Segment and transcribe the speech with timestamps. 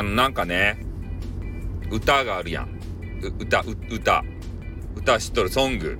[0.00, 0.78] あの、なんかね、
[1.90, 2.70] 歌があるやん。
[3.38, 3.60] 歌、
[3.90, 4.24] 歌。
[4.96, 5.98] 歌知っとる、ソング。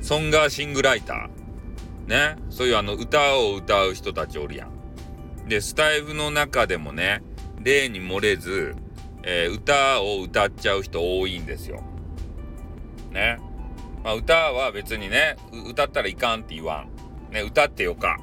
[0.00, 2.08] ソンガーシングライター。
[2.08, 2.36] ね。
[2.48, 5.48] そういうあの、歌を歌う人たちおるやん。
[5.48, 7.22] で、スタイフの中でもね、
[7.62, 8.74] 例に漏れず、
[9.22, 11.82] えー、歌を歌っちゃう人多いんですよ。
[13.10, 13.38] ね。
[14.02, 15.36] まあ、歌は別にね、
[15.68, 16.86] 歌ったらいかんって言わ
[17.30, 17.34] ん。
[17.34, 18.18] ね、歌ってよか。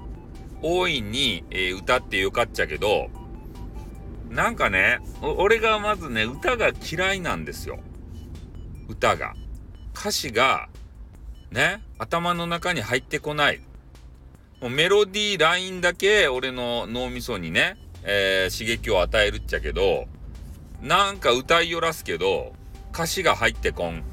[0.63, 3.11] 大いに、えー、歌ってよかっちゃけど、
[4.33, 7.79] なんかね、俺がまずね、歌が嫌いなんですよ。
[8.89, 9.35] 歌が。
[9.95, 10.69] 歌詞が、
[11.51, 13.61] ね、頭の中に入ってこない。
[14.59, 20.07] もうメロディーラインだけ俺の脳みそにね、えー、刺激を与えるっちゃけど、
[20.81, 22.53] なんか歌いよらすけど、
[22.91, 24.03] 歌詞が入ってこん。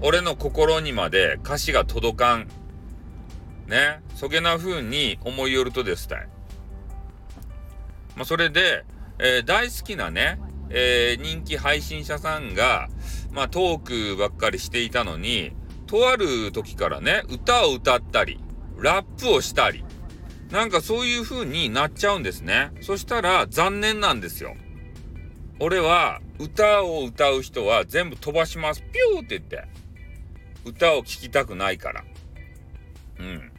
[0.00, 2.48] 俺の心にまで歌詞が届かん。
[3.66, 6.28] ね、そげな風に思いよるとですたい。
[8.16, 8.84] まあ、それで、
[9.20, 10.38] えー、大好きなね、
[10.70, 12.88] えー、人気配信者さんが、
[13.32, 15.52] まあ、トークばっかりしていたのに、
[15.86, 18.40] とある時からね、歌を歌ったり、
[18.78, 19.84] ラップをしたり、
[20.50, 22.70] なんかそういう風になっちゃうんですね。
[22.80, 24.56] そしたら残念なんですよ。
[25.60, 28.82] 俺は歌を歌う人は全部飛ばします。
[28.82, 29.64] ピューって言って。
[30.64, 32.04] 歌を聴きたくないから。
[33.18, 33.52] うん。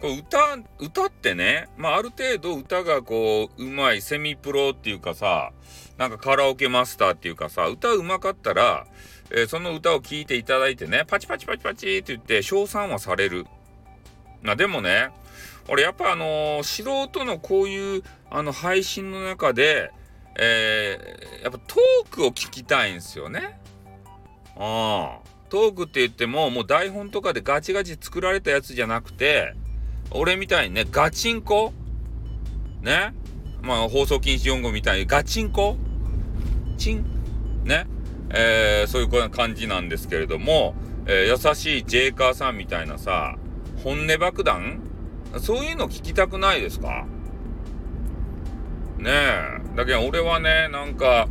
[0.00, 0.38] これ歌、
[0.78, 5.52] 歌ってね、まあある程度歌がこう、うまい、セミプロっていうかさ、
[5.96, 8.86] なんかカラオケマスターっていうかさ、歌うまかったら、
[9.30, 13.46] えー、その歌を聴いていただいてね、パチパチパチパチって言って称賛はされる。
[14.42, 15.10] まあでもね、
[15.68, 19.90] 俺やっぱあのー、素人のこういうあの配信の中で、
[20.38, 23.58] えー、やっぱトークを聞きたいんですよね。
[24.56, 25.28] ああ。
[25.48, 29.54] トークって言ってももう台本とかでガチガチ作られたやつじゃなくて、
[30.10, 31.72] 俺みたいにね、ガチンコ？
[32.82, 33.14] ね？
[33.62, 35.76] まあ、放送禁止用語みたいにガチンコ？
[36.76, 37.04] チン？
[37.64, 37.86] ね？
[38.30, 40.74] えー、そういう感じなんですけれども、
[41.06, 43.36] えー、優しいジェイカーさんみたいなさ、
[43.84, 44.80] 本音爆弾？
[45.40, 47.06] そういうの聞きたくないですか？
[48.98, 49.76] ねえ。
[49.76, 51.28] だけど俺はね、なんか、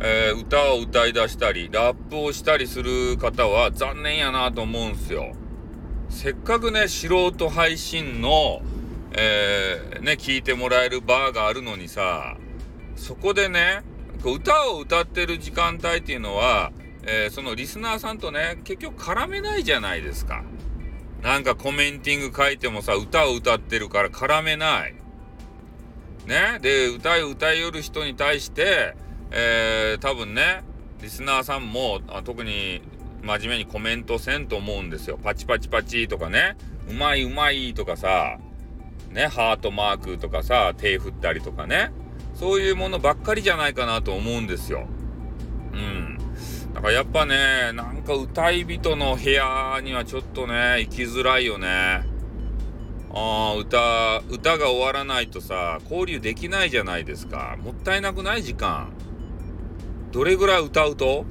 [0.00, 5.34] えー、歌を歌い出したり、ラップをしたりする方は残念やなと思うんすよ。
[6.16, 8.62] せっかくね、素人配信の、
[9.12, 12.38] えー、ね、聞いてもらえるバーがあるのにさ、
[12.96, 13.82] そこでね、
[14.24, 16.72] 歌を歌ってる時間帯っていうのは、
[17.02, 20.42] えー、そのリスナーさんとね、結局絡めないじゃないですか。
[21.20, 24.94] なんかコメンティング書いてもさ、歌を歌ってるから絡めない。
[26.24, 26.58] ね。
[26.62, 28.94] で、歌い歌いよる人に対して、
[29.32, 30.64] えー、多分ね、
[31.02, 32.80] リスナーさんも、特に
[33.26, 35.18] 真面目にコメントせんと思うんですよ。
[35.22, 36.56] パチパチパチとかね、
[36.88, 38.38] うまいうまいとかさ、
[39.10, 41.90] ね、ハートマークとかさ、手振ったりとかね、
[42.34, 44.86] そういうものばっかりじゃないかなと思うんですよ。
[45.72, 46.18] うん。
[46.74, 52.02] だからやっぱね、なんか歌い人の部屋にはちょっとね、行きづらいよね。
[53.14, 57.56] ああ、歌、歌が終わらないとさ、交流できないじゃないですか。
[57.62, 58.90] もったいなくない時間。
[60.12, 61.24] どれぐらい歌うと？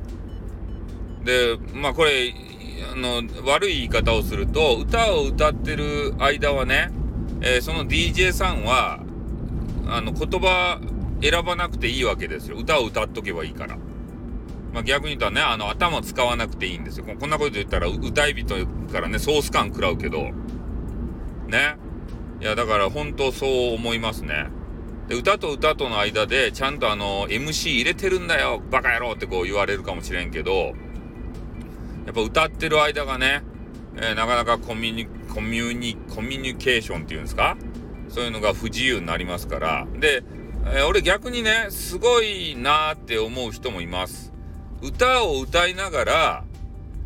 [1.26, 2.34] で、まあこれ、
[2.94, 6.92] あの、悪い言い方をすると、歌を歌ってる間はね、
[7.42, 9.04] えー、その DJ さんは、
[9.88, 10.80] あの、言葉
[11.22, 12.58] 選ばなくていいわけですよ。
[12.58, 13.78] 歌を歌っとけばいいから。
[14.74, 17.06] まあ、逆に言ったらね、あの、頭使わなくていいんですよ。
[17.06, 20.32] こんなこと言ったら、歌い人からね、ソース感食らうけど、
[21.48, 21.78] ね。
[22.42, 24.48] いや、だから本当そう思いますね。
[25.08, 30.74] で、歌と歌との間で、ちゃんとあの、MC 入れてるんだよ、バカ野郎ってこう言われるかもしれんけど、
[32.06, 33.44] やっぱ歌ってる間がね、
[33.98, 37.58] えー、なかなかコミュニ、コミュニ、コミュニケーションっていうんですか？
[38.10, 39.88] そういうのが不自由になりますから。
[40.00, 40.24] で、
[40.66, 44.32] えー、俺逆にね、すごいなーって思う人もいます。
[44.82, 46.44] 歌を歌いながら、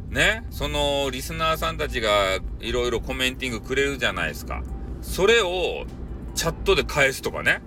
[0.10, 4.64] ね、そのリスナーさんたちがいろいろコメンティングくれるじゃないですか。
[5.02, 5.86] それを
[6.36, 7.62] チャットで返すとかね。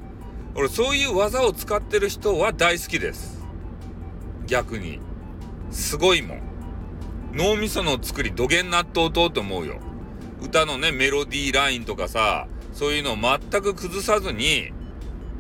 [0.55, 3.43] 俺そういう技を使ってる人は大好きです。
[4.47, 5.01] 逆に。
[5.71, 6.43] すごいもん。
[7.33, 9.81] 脳みその作り土下納豆糖と思うよ。
[10.43, 14.73] 歌のね、メロディーラインとかさ、そういうのを全く崩さずに、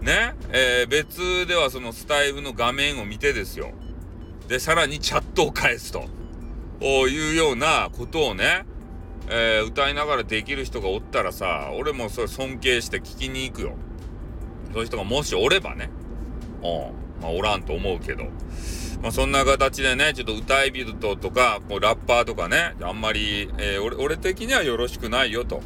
[0.00, 3.72] ね、えー、別ではそのスタイルの画面を見てですよ。
[4.48, 6.06] で、さらにチャットを返すと。
[6.80, 8.64] いうようなことをね、
[9.28, 13.76] えー、歌いながらできる人がおったらさ、俺もそれ尊敬して聞きに行くよ。
[14.72, 15.90] そういう人がもしおればね。
[16.62, 17.22] うん。
[17.22, 18.24] まあ、おらんと思うけど。
[19.02, 25.60] まあ、そんな形でね、ちょっと歌い人とか、こうラッパーとかね、あんまり、えー、俺、俺的にはよろしくないよと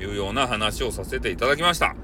[0.00, 1.94] いうような話をさせていただきました。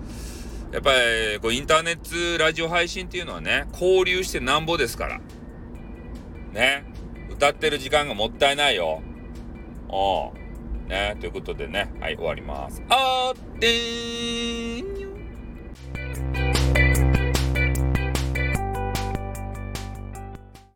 [0.73, 5.21] やっぱり、こう、インターネットラジオ配信っていうのはね、交流してなんぼですから。
[6.53, 6.85] ね。
[7.29, 9.03] 歌ってる時間がもったいないよ。
[9.89, 10.89] うん。
[10.89, 11.17] ね。
[11.19, 12.81] ということでね、はい、終わります。
[12.89, 15.00] あーってーん